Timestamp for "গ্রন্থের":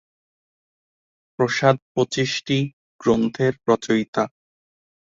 3.01-3.53